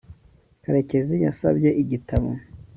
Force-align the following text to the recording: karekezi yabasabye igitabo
karekezi 0.63 1.15
yabasabye 1.23 1.69
igitabo 1.81 2.29